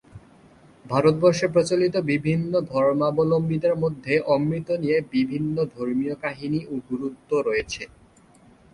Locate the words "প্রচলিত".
1.47-1.95